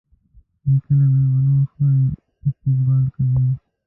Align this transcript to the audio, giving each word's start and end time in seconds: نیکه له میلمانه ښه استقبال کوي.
نیکه 0.69 0.91
له 0.97 1.05
میلمانه 1.13 1.53
ښه 1.71 1.87
استقبال 2.47 3.03
کوي. 3.13 3.49